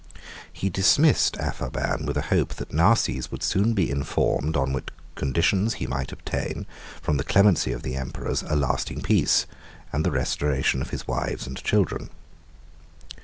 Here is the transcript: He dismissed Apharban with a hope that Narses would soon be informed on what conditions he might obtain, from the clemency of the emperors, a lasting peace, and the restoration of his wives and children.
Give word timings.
He 0.51 0.71
dismissed 0.71 1.35
Apharban 1.37 2.07
with 2.07 2.17
a 2.17 2.23
hope 2.33 2.55
that 2.55 2.73
Narses 2.73 3.29
would 3.31 3.43
soon 3.43 3.75
be 3.75 3.91
informed 3.91 4.57
on 4.57 4.73
what 4.73 4.89
conditions 5.13 5.75
he 5.75 5.85
might 5.85 6.11
obtain, 6.11 6.65
from 7.03 7.17
the 7.17 7.23
clemency 7.23 7.71
of 7.71 7.83
the 7.83 7.95
emperors, 7.95 8.41
a 8.47 8.55
lasting 8.55 9.03
peace, 9.03 9.45
and 9.93 10.03
the 10.03 10.09
restoration 10.09 10.81
of 10.81 10.89
his 10.89 11.05
wives 11.07 11.45
and 11.45 11.63
children. 11.63 12.09